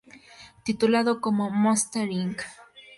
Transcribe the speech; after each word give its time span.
Titulada 0.65 1.19
como 1.19 1.51
"Monsters, 1.51 2.09
Inc. 2.11 2.41